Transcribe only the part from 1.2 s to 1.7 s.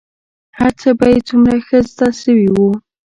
څومره